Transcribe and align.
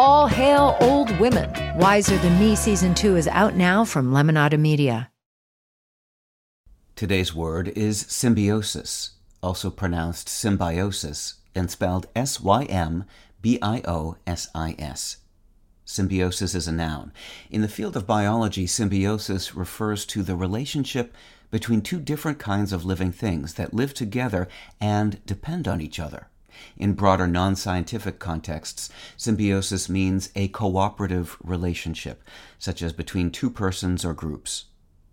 All 0.00 0.28
hail 0.28 0.76
old 0.80 1.10
women. 1.18 1.50
Wiser 1.76 2.16
Than 2.18 2.38
Me 2.38 2.54
season 2.54 2.94
two 2.94 3.16
is 3.16 3.26
out 3.26 3.56
now 3.56 3.84
from 3.84 4.12
Lemonada 4.12 4.56
Media. 4.56 5.10
Today's 6.94 7.34
word 7.34 7.66
is 7.76 8.06
symbiosis, 8.08 9.14
also 9.42 9.70
pronounced 9.70 10.28
symbiosis 10.28 11.40
and 11.52 11.68
spelled 11.68 12.06
S 12.14 12.40
Y 12.40 12.62
M 12.66 13.06
B 13.42 13.58
I 13.60 13.82
O 13.88 14.16
S 14.24 14.46
I 14.54 14.76
S. 14.78 15.16
Symbiosis 15.84 16.54
is 16.54 16.68
a 16.68 16.72
noun. 16.72 17.12
In 17.50 17.62
the 17.62 17.68
field 17.68 17.96
of 17.96 18.06
biology, 18.06 18.68
symbiosis 18.68 19.56
refers 19.56 20.06
to 20.06 20.22
the 20.22 20.36
relationship 20.36 21.12
between 21.50 21.80
two 21.80 21.98
different 21.98 22.38
kinds 22.38 22.72
of 22.72 22.84
living 22.84 23.10
things 23.10 23.54
that 23.54 23.74
live 23.74 23.94
together 23.94 24.46
and 24.80 25.26
depend 25.26 25.66
on 25.66 25.80
each 25.80 25.98
other. 25.98 26.28
In 26.76 26.94
broader 26.94 27.26
non 27.26 27.56
scientific 27.56 28.18
contexts, 28.18 28.90
symbiosis 29.16 29.88
means 29.88 30.30
a 30.34 30.48
cooperative 30.48 31.36
relationship, 31.42 32.22
such 32.58 32.82
as 32.82 32.92
between 32.92 33.30
two 33.30 33.50
persons 33.50 34.04
or 34.04 34.14
groups. 34.14 34.66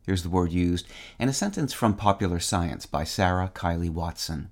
Here's 0.06 0.24
the 0.24 0.30
word 0.30 0.52
used 0.52 0.88
in 1.18 1.30
a 1.30 1.34
sentence 1.34 1.74
from 1.74 1.96
Popular 1.96 2.40
Science 2.40 2.86
by 2.86 3.04
Sarah 3.04 3.52
Kiley 3.56 3.90
Watson. 3.90 4.52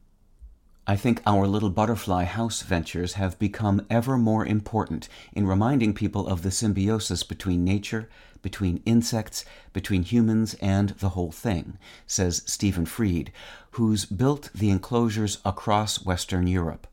I 0.85 0.97
think 0.97 1.21
our 1.25 1.47
little 1.47 1.69
butterfly 1.69 2.25
house 2.25 2.61
ventures 2.61 3.13
have 3.13 3.39
become 3.39 3.85
ever 3.89 4.17
more 4.17 4.45
important 4.45 5.07
in 5.31 5.47
reminding 5.47 5.93
people 5.93 6.27
of 6.27 6.41
the 6.41 6.51
symbiosis 6.51 7.23
between 7.23 7.63
nature, 7.63 8.09
between 8.41 8.81
insects, 8.85 9.45
between 9.71 10.03
humans, 10.03 10.55
and 10.55 10.89
the 10.89 11.09
whole 11.09 11.31
thing, 11.31 11.77
says 12.05 12.41
Stephen 12.45 12.85
Fried, 12.85 13.31
who's 13.71 14.05
built 14.05 14.49
the 14.53 14.71
enclosures 14.71 15.37
across 15.45 16.03
Western 16.03 16.47
Europe 16.47 16.85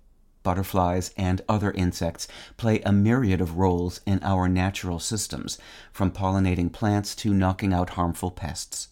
butterflies, 0.50 1.14
and 1.16 1.40
other 1.48 1.70
insects 1.70 2.26
play 2.56 2.80
a 2.80 2.90
myriad 2.90 3.40
of 3.40 3.56
roles 3.56 4.00
in 4.04 4.18
our 4.24 4.48
natural 4.48 4.98
systems, 4.98 5.58
from 5.92 6.10
pollinating 6.10 6.72
plants 6.72 7.14
to 7.14 7.32
knocking 7.32 7.72
out 7.72 7.90
harmful 7.90 8.32
pests. 8.32 8.88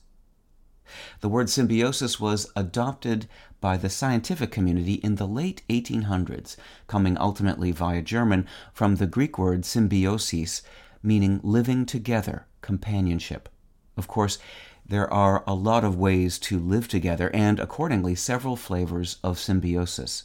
The 1.18 1.28
word 1.28 1.50
symbiosis 1.50 2.20
was 2.20 2.52
adopted 2.54 3.26
by 3.60 3.76
the 3.76 3.90
scientific 3.90 4.52
community 4.52 4.94
in 5.02 5.16
the 5.16 5.26
late 5.26 5.62
1800s, 5.68 6.54
coming 6.86 7.18
ultimately 7.18 7.72
via 7.72 8.02
German 8.02 8.46
from 8.72 8.94
the 8.94 9.08
Greek 9.08 9.36
word 9.36 9.64
symbiosis, 9.64 10.62
meaning 11.02 11.40
living 11.42 11.86
together, 11.86 12.46
companionship. 12.60 13.48
Of 13.96 14.06
course, 14.06 14.38
there 14.86 15.12
are 15.12 15.42
a 15.44 15.54
lot 15.54 15.82
of 15.82 15.98
ways 15.98 16.38
to 16.38 16.60
live 16.60 16.86
together 16.86 17.30
and, 17.34 17.58
accordingly, 17.58 18.14
several 18.14 18.54
flavors 18.54 19.18
of 19.24 19.40
symbiosis 19.40 20.22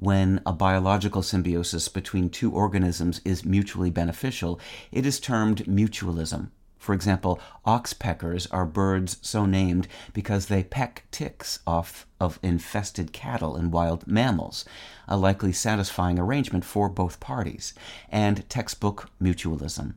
when 0.00 0.40
a 0.46 0.52
biological 0.52 1.22
symbiosis 1.22 1.86
between 1.88 2.30
two 2.30 2.50
organisms 2.50 3.20
is 3.22 3.44
mutually 3.44 3.90
beneficial, 3.90 4.58
it 4.90 5.04
is 5.04 5.20
termed 5.20 5.58
mutualism. 5.66 6.48
For 6.78 6.94
example, 6.94 7.38
oxpeckers 7.66 8.46
are 8.50 8.64
birds 8.64 9.18
so 9.20 9.44
named 9.44 9.86
because 10.14 10.46
they 10.46 10.64
peck 10.64 11.04
ticks 11.10 11.58
off 11.66 12.06
of 12.18 12.40
infested 12.42 13.12
cattle 13.12 13.54
and 13.54 13.70
wild 13.70 14.06
mammals, 14.06 14.64
a 15.06 15.18
likely 15.18 15.52
satisfying 15.52 16.18
arrangement 16.18 16.64
for 16.64 16.88
both 16.88 17.20
parties, 17.20 17.74
and 18.08 18.48
textbook 18.48 19.10
mutualism. 19.20 19.92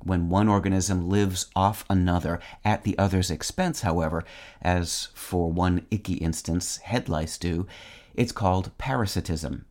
When 0.00 0.28
one 0.28 0.48
organism 0.48 1.08
lives 1.08 1.46
off 1.56 1.86
another 1.88 2.38
at 2.66 2.84
the 2.84 2.98
other's 2.98 3.30
expense, 3.30 3.80
however, 3.80 4.24
as 4.60 5.08
for 5.14 5.50
one 5.50 5.86
icky 5.90 6.14
instance 6.14 6.76
head 6.76 7.08
lice 7.08 7.38
do, 7.38 7.66
it's 8.18 8.32
called 8.32 8.76
parasitism. 8.78 9.64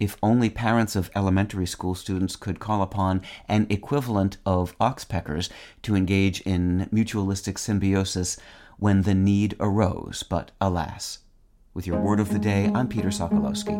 If 0.00 0.16
only 0.20 0.50
parents 0.50 0.96
of 0.96 1.12
elementary 1.14 1.64
school 1.64 1.94
students 1.94 2.34
could 2.34 2.58
call 2.58 2.82
upon 2.82 3.22
an 3.48 3.68
equivalent 3.70 4.36
of 4.44 4.76
oxpeckers 4.78 5.48
to 5.82 5.94
engage 5.94 6.40
in 6.40 6.88
mutualistic 6.92 7.56
symbiosis 7.56 8.36
when 8.78 9.02
the 9.02 9.14
need 9.14 9.54
arose, 9.60 10.24
but 10.24 10.50
alas. 10.60 11.20
With 11.72 11.86
your 11.86 12.00
word 12.00 12.18
of 12.18 12.30
the 12.30 12.40
day, 12.40 12.68
I'm 12.74 12.88
Peter 12.88 13.10
Sokolowski. 13.10 13.78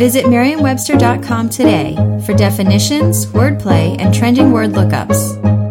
Visit 0.00 0.28
Merriam-Webster.com 0.28 1.48
today 1.48 1.94
for 2.26 2.34
definitions, 2.34 3.26
wordplay, 3.26 3.96
and 4.00 4.12
trending 4.12 4.50
word 4.50 4.70
lookups. 4.70 5.61